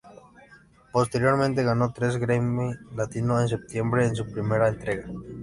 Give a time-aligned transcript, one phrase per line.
[0.91, 5.05] Posteriormente ganó tres Grammy Latino en septiembre, en su primera entrega.